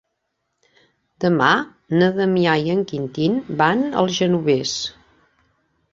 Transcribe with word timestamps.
Demà 1.25 1.49
na 2.01 2.09
Damià 2.17 2.57
i 2.69 2.73
en 2.77 2.83
Quintí 2.93 3.27
van 3.63 3.85
al 4.05 4.13
Genovés. 4.17 4.77